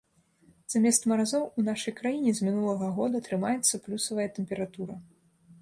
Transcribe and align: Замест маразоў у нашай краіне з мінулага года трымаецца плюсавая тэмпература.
Замест 0.73 1.03
маразоў 1.11 1.43
у 1.59 1.65
нашай 1.67 1.95
краіне 2.01 2.33
з 2.39 2.47
мінулага 2.47 2.89
года 2.97 3.21
трымаецца 3.29 3.83
плюсавая 3.85 4.29
тэмпература. 4.39 4.99